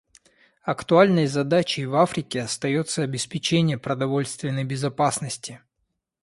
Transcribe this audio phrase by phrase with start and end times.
[0.63, 5.61] Актуальной задачей в Африке остается обеспечение продовольственной безопасности.